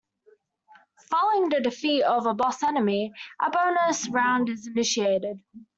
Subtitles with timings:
[1.11, 5.43] Following the defeat of a boss enemy, a bonus round is initiated.